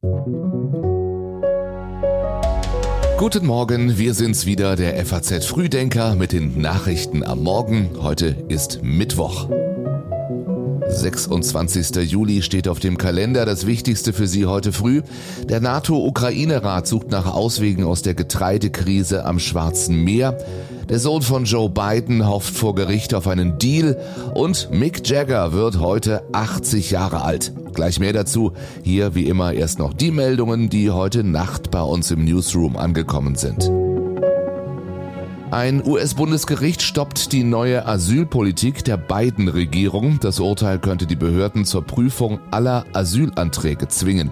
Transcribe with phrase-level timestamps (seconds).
[0.00, 0.30] Guten
[3.46, 7.90] Morgen, wir sind's wieder, der FAZ Frühdenker mit den Nachrichten am Morgen.
[8.00, 9.48] Heute ist Mittwoch.
[10.98, 12.10] 26.
[12.10, 13.46] Juli steht auf dem Kalender.
[13.46, 15.02] Das Wichtigste für Sie heute früh.
[15.48, 20.36] Der NATO-Ukraine-Rat sucht nach Auswegen aus der Getreidekrise am Schwarzen Meer.
[20.88, 23.96] Der Sohn von Joe Biden hofft vor Gericht auf einen Deal
[24.34, 27.52] und Mick Jagger wird heute 80 Jahre alt.
[27.74, 28.52] Gleich mehr dazu.
[28.82, 33.36] Hier wie immer erst noch die Meldungen, die heute Nacht bei uns im Newsroom angekommen
[33.36, 33.70] sind.
[35.50, 40.20] Ein US-Bundesgericht stoppt die neue Asylpolitik der Biden-Regierung.
[40.20, 44.30] Das Urteil könnte die Behörden zur Prüfung aller Asylanträge zwingen.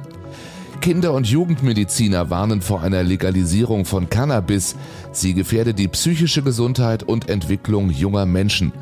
[0.82, 4.76] Kinder- und Jugendmediziner warnen vor einer Legalisierung von Cannabis.
[5.10, 8.72] Sie gefährde die psychische Gesundheit und Entwicklung junger Menschen.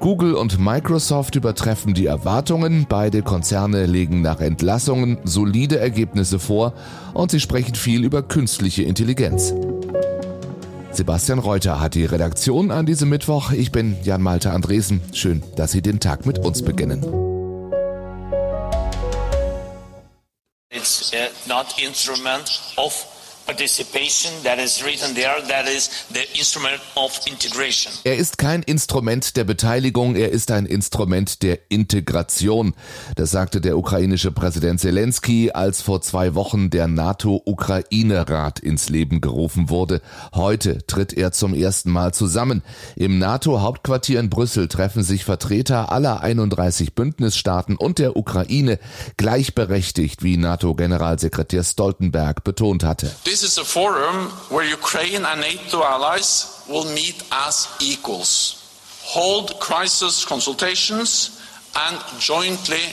[0.00, 6.74] Google und Microsoft übertreffen die Erwartungen, beide Konzerne legen nach Entlassungen solide Ergebnisse vor
[7.14, 9.54] und sie sprechen viel über künstliche Intelligenz.
[10.96, 13.50] Sebastian Reuter hat die Redaktion an diesem Mittwoch.
[13.50, 15.00] Ich bin Jan Malte Andresen.
[15.12, 17.02] Schön, dass Sie den Tag mit uns beginnen.
[20.70, 23.13] It's uh, not instrument of
[28.04, 32.72] Er ist kein Instrument der Beteiligung, er ist ein Instrument der Integration.
[33.16, 39.68] Das sagte der ukrainische Präsident Zelensky, als vor zwei Wochen der NATO-Ukraine-Rat ins Leben gerufen
[39.68, 40.00] wurde.
[40.34, 42.62] Heute tritt er zum ersten Mal zusammen.
[42.96, 48.78] Im NATO-Hauptquartier in Brüssel treffen sich Vertreter aller 31 Bündnisstaaten und der Ukraine
[49.18, 53.10] gleichberechtigt, wie NATO-Generalsekretär Stoltenberg betont hatte.
[53.34, 58.30] This is a forum where Ukraine and NATO allies will meet as equals,
[59.02, 61.42] hold crisis consultations,
[61.74, 62.84] and jointly.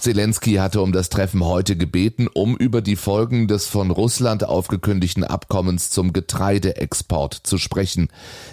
[0.00, 5.24] Zelensky hatte um das Treffen heute gebeten, um über die Folgen des von Russland aufgekündigten
[5.24, 8.08] Abkommens zum Getreideexport zu sprechen.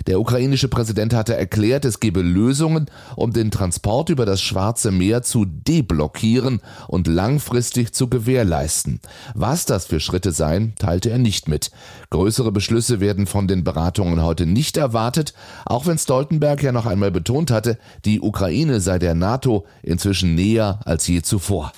[0.08, 5.24] Der ukrainische Präsident hatte erklärt, es gebe Lösungen, um den Transport über das Schwarze Meer
[5.24, 9.02] zu deblockieren und langfristig zu gewährleisten.
[9.36, 11.72] Was das für Schritte seien, teilte er nicht mit.
[12.12, 15.34] Größere Beschlüsse werden von den Beratungen heute nicht erwartet,
[15.66, 20.80] auch wenn Stoltenberg ja noch einmal betont hatte, die Ukraine sei der NATO inzwischen näher
[20.86, 21.72] als je zuvor.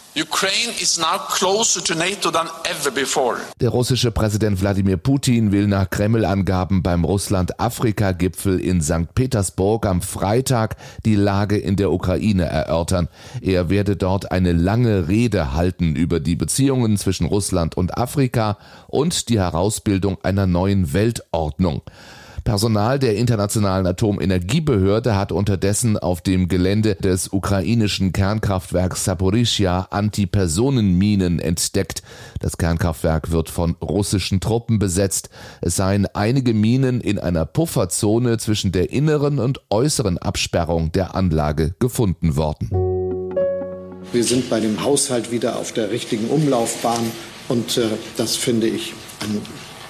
[3.61, 9.13] Der russische Präsident Wladimir Putin will nach Kreml-Angaben beim Russland-Afrika-Gipfel in St.
[9.15, 10.75] Petersburg am Freitag
[11.05, 13.07] die Lage in der Ukraine erörtern.
[13.41, 19.29] Er werde dort eine lange Rede halten über die Beziehungen zwischen Russland und Afrika und
[19.29, 21.81] die Herausbildung einer neuen Weltordnung.
[22.43, 32.03] Personal der Internationalen Atomenergiebehörde hat unterdessen auf dem Gelände des ukrainischen Kernkraftwerks Saporischia Antipersonenminen entdeckt.
[32.39, 35.29] Das Kernkraftwerk wird von russischen Truppen besetzt.
[35.61, 41.75] Es seien einige Minen in einer Pufferzone zwischen der inneren und äußeren Absperrung der Anlage
[41.79, 42.69] gefunden worden.
[44.11, 47.09] Wir sind bei dem Haushalt wieder auf der richtigen Umlaufbahn
[47.47, 47.87] und äh,
[48.17, 49.41] das finde ich ein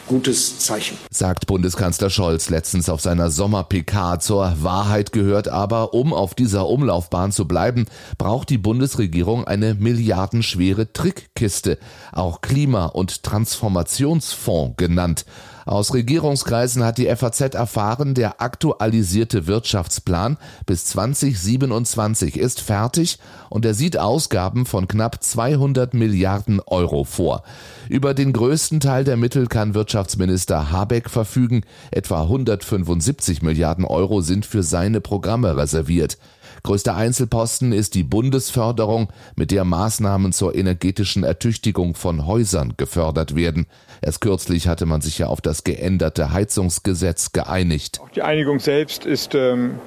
[0.08, 0.98] gutes Zeichen.
[1.10, 4.20] Sagt Bundeskanzler Scholz letztens auf seiner Sommer-PK.
[4.20, 7.86] Zur Wahrheit gehört aber, um auf dieser Umlaufbahn zu bleiben,
[8.18, 11.78] braucht die Bundesregierung eine milliardenschwere Trickkiste,
[12.12, 15.26] auch Klima- und Transformationsfonds genannt.
[15.66, 23.20] Aus Regierungskreisen hat die FAZ erfahren, der aktualisierte Wirtschaftsplan bis 2027 ist fertig
[23.50, 27.44] und er sieht Ausgaben von knapp 200 Milliarden Euro vor.
[27.88, 31.62] Über den größten Teil der Mittel kann Wirtschaftsminister Habeck verfügen.
[31.92, 36.18] Etwa 175 Milliarden Euro sind für seine Programme reserviert.
[36.64, 43.68] Größter Einzelposten ist die Bundesförderung, mit der Maßnahmen zur energetischen Ertüchtigung von Häusern gefördert werden.
[44.02, 48.00] Erst kürzlich hatte man sich ja auf das geänderte Heizungsgesetz geeinigt.
[48.02, 49.80] Auch die Einigung selbst ist ähm,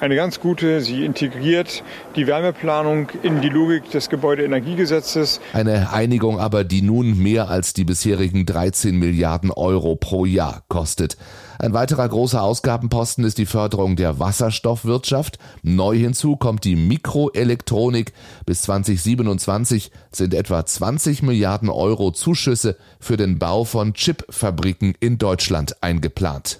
[0.00, 0.80] eine ganz gute.
[0.80, 1.82] Sie integriert
[2.16, 5.40] die Wärmeplanung in die Logik des Gebäudeenergiegesetzes.
[5.52, 11.16] Eine Einigung aber, die nun mehr als die bisherigen 13 Milliarden Euro pro Jahr kostet.
[11.58, 15.38] Ein weiterer großer Ausgabenposten ist die Förderung der Wasserstoffwirtschaft.
[15.62, 18.12] Neu hinzu kommt die Mikroelektronik.
[18.46, 25.82] Bis 2027 sind etwa 20 Milliarden Euro Zuschüsse für den Bau von Chipfabriken in Deutschland
[25.82, 26.58] eingeplant.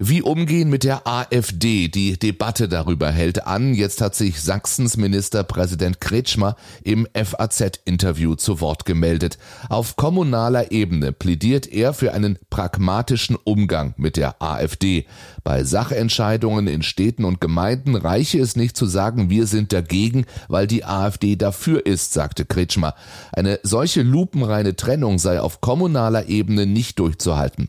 [0.00, 1.88] Wie umgehen mit der AfD?
[1.88, 3.74] Die Debatte darüber hält an.
[3.74, 6.54] Jetzt hat sich Sachsens Ministerpräsident Kretschmer
[6.84, 9.38] im FAZ-Interview zu Wort gemeldet.
[9.68, 15.04] Auf kommunaler Ebene plädiert er für einen pragmatischen Umgang mit der AfD.
[15.42, 20.68] Bei Sachentscheidungen in Städten und Gemeinden reiche es nicht zu sagen, wir sind dagegen, weil
[20.68, 22.94] die AfD dafür ist, sagte Kretschmer.
[23.32, 27.68] Eine solche lupenreine Trennung sei auf kommunaler Ebene nicht durchzuhalten.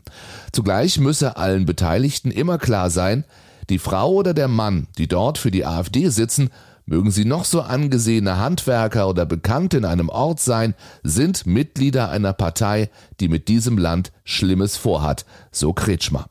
[0.52, 3.24] Zugleich müsse allen Beteiligten Beteiligten immer klar sein,
[3.68, 6.50] die Frau oder der Mann, die dort für die AfD sitzen,
[6.86, 12.32] mögen sie noch so angesehene Handwerker oder bekannt in einem Ort sein, sind Mitglieder einer
[12.32, 12.90] Partei,
[13.20, 16.28] die mit diesem Land Schlimmes vorhat, so Kretschmer.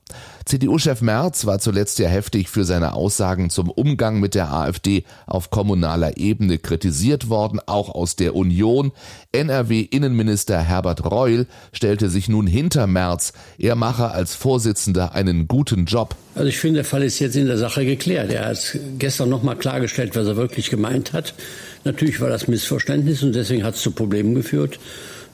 [0.49, 5.51] CDU-Chef Merz war zuletzt ja heftig für seine Aussagen zum Umgang mit der AfD auf
[5.51, 8.91] kommunaler Ebene kritisiert worden, auch aus der Union.
[9.31, 13.33] NRW-Innenminister Herbert Reul stellte sich nun hinter Merz.
[13.59, 16.15] Er mache als Vorsitzender einen guten Job.
[16.33, 18.31] Also ich finde, der Fall ist jetzt in der Sache geklärt.
[18.31, 21.35] Er hat gestern nochmal klargestellt, was er wirklich gemeint hat.
[21.83, 24.79] Natürlich war das Missverständnis und deswegen hat es zu Problemen geführt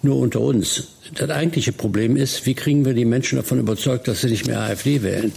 [0.06, 0.88] nur unter uns.
[1.14, 4.62] Das eigentliche Problem ist, wie kriegen wir die Menschen davon überzeugt, dass sie nicht mehr
[4.62, 5.34] AfD wählen?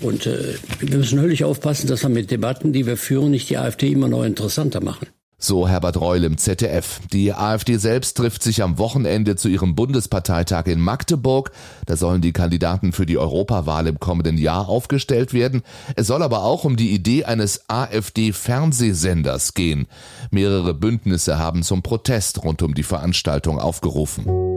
[0.00, 3.58] Und äh, wir müssen höllisch aufpassen, dass wir mit Debatten, die wir führen, nicht die
[3.58, 5.06] AfD immer noch interessanter machen.
[5.40, 7.00] So Herbert Reul im ZDF.
[7.12, 11.52] Die AfD selbst trifft sich am Wochenende zu ihrem Bundesparteitag in Magdeburg.
[11.86, 15.62] Da sollen die Kandidaten für die Europawahl im kommenden Jahr aufgestellt werden.
[15.94, 19.86] Es soll aber auch um die Idee eines AfD-Fernsehsenders gehen.
[20.32, 24.47] Mehrere Bündnisse haben zum Protest rund um die Veranstaltung aufgerufen.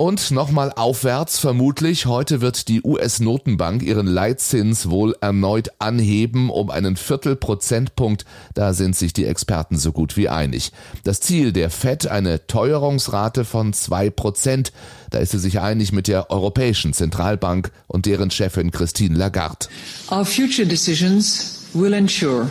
[0.00, 2.06] Und nochmal aufwärts vermutlich.
[2.06, 8.24] Heute wird die US-Notenbank ihren Leitzins wohl erneut anheben um einen Viertelprozentpunkt.
[8.54, 10.72] Da sind sich die Experten so gut wie einig.
[11.04, 14.72] Das Ziel der FED eine Teuerungsrate von zwei Prozent.
[15.10, 19.66] Da ist sie sich einig mit der Europäischen Zentralbank und deren Chefin Christine Lagarde.
[20.10, 22.50] Our future decisions will ensure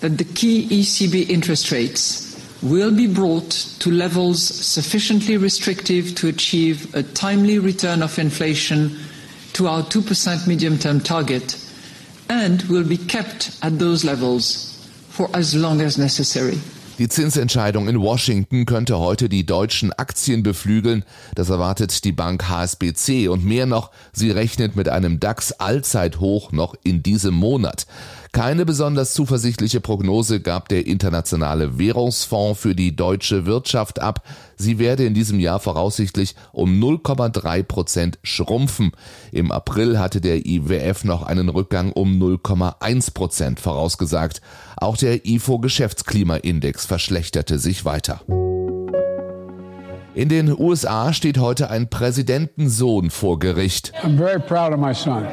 [0.00, 2.21] that the key ECB interest rates
[2.62, 3.50] will be brought
[3.80, 8.96] to levels sufficiently restrictive to achieve a timely return of inflation
[9.52, 11.58] to our 2% medium term target
[12.28, 14.68] and will be kept at those levels
[15.10, 16.58] for as long as necessary.
[16.98, 21.04] Die Zinsentscheidung in Washington könnte heute die deutschen Aktien beflügeln.
[21.34, 26.76] Das erwartet die Bank HSBC und mehr noch, sie rechnet mit einem DAX Allzeithoch noch
[26.84, 27.86] in diesem Monat.
[28.32, 34.26] Keine besonders zuversichtliche Prognose gab der Internationale Währungsfonds für die deutsche Wirtschaft ab.
[34.56, 38.92] Sie werde in diesem Jahr voraussichtlich um 0,3 Prozent schrumpfen.
[39.32, 44.40] Im April hatte der IWF noch einen Rückgang um 0,1 Prozent vorausgesagt.
[44.78, 48.22] Auch der IFO Geschäftsklimaindex verschlechterte sich weiter.
[50.14, 53.94] In den USA steht heute ein Präsidentensohn vor Gericht,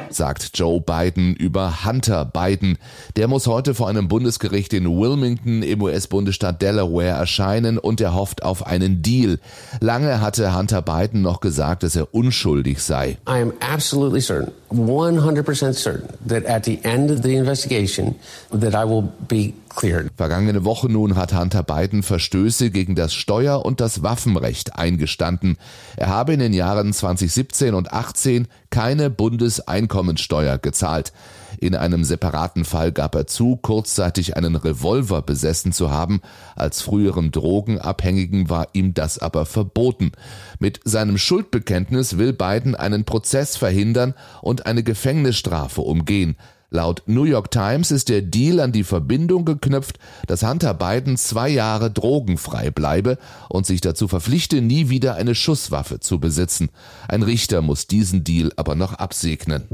[0.08, 2.78] sagt Joe Biden über Hunter Biden.
[3.16, 8.42] Der muss heute vor einem Bundesgericht in Wilmington im US-Bundesstaat Delaware erscheinen und er hofft
[8.42, 9.38] auf einen Deal.
[9.80, 13.18] Lange hatte Hunter Biden noch gesagt, dass er unschuldig sei.
[13.28, 18.14] I am absolutely certain, 100% certain that at the end of the investigation
[18.50, 20.10] that I will be cleared.
[20.16, 25.56] Vergangene Woche nun hat Hunter Biden Verstöße gegen das Steuer- und das Waffenrecht eingestanden.
[25.96, 31.12] Er habe in den Jahren 2017 und 18 keine Bundeseinkommensteuer gezahlt.
[31.60, 36.22] In einem separaten Fall gab er zu, kurzzeitig einen Revolver besessen zu haben.
[36.56, 40.12] Als früherem Drogenabhängigen war ihm das aber verboten.
[40.58, 46.36] Mit seinem Schuldbekenntnis will Biden einen Prozess verhindern und eine Gefängnisstrafe umgehen.
[46.70, 51.48] Laut New York Times ist der Deal an die Verbindung geknüpft, dass Hunter Biden zwei
[51.48, 56.70] Jahre drogenfrei bleibe und sich dazu verpflichte, nie wieder eine Schusswaffe zu besitzen.
[57.08, 59.64] Ein Richter muss diesen Deal aber noch absegnen.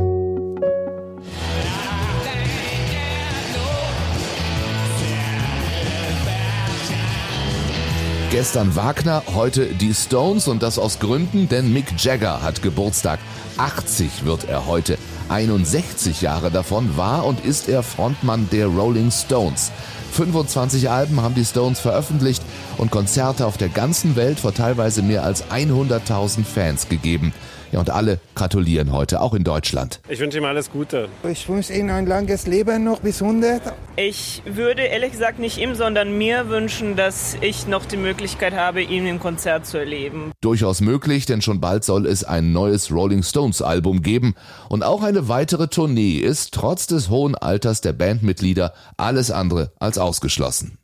[8.33, 13.21] Gestern Wagner, heute die Stones und das aus Gründen, denn Mick Jagger hat Geburtstag.
[13.56, 14.99] 80 wird er heute.
[15.28, 19.71] 61 Jahre davon war und ist er Frontmann der Rolling Stones.
[20.12, 22.42] 25 Alben haben die Stones veröffentlicht
[22.78, 27.33] und Konzerte auf der ganzen Welt vor teilweise mehr als 100.000 Fans gegeben.
[27.76, 30.00] Ja, und alle gratulieren heute, auch in Deutschland.
[30.09, 31.11] Ich wünsche ihm alles Gute.
[31.30, 33.61] Ich wünsche Ihnen ein langes Leben, noch bis 100.
[33.97, 38.80] Ich würde ehrlich gesagt nicht ihm, sondern mir wünschen, dass ich noch die Möglichkeit habe,
[38.80, 40.33] ihn im Konzert zu erleben.
[40.40, 44.37] Durchaus möglich, denn schon bald soll es ein neues Rolling Stones Album geben.
[44.71, 49.99] Und auch eine weitere Tournee ist trotz des hohen Alters der Bandmitglieder alles andere als
[49.99, 50.78] ausgeschlossen.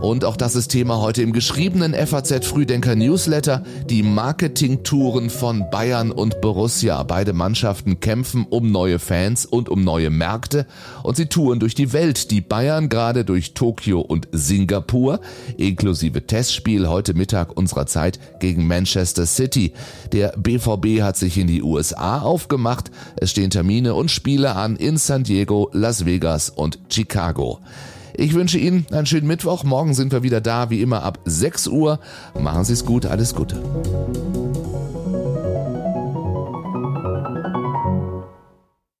[0.00, 3.64] Und auch das ist Thema heute im geschriebenen FAZ Frühdenker Newsletter.
[3.90, 7.02] Die Marketingtouren von Bayern und Borussia.
[7.02, 10.66] Beide Mannschaften kämpfen um neue Fans und um neue Märkte.
[11.02, 12.30] Und sie touren durch die Welt.
[12.30, 15.20] Die Bayern gerade durch Tokio und Singapur.
[15.56, 19.72] Inklusive Testspiel heute Mittag unserer Zeit gegen Manchester City.
[20.12, 22.92] Der BVB hat sich in die USA aufgemacht.
[23.16, 27.58] Es stehen Termine und Spiele an in San Diego, Las Vegas und Chicago.
[28.18, 29.62] Ich wünsche Ihnen einen schönen Mittwoch.
[29.62, 32.00] Morgen sind wir wieder da, wie immer ab 6 Uhr.
[32.34, 33.62] Machen Sie es gut, alles Gute.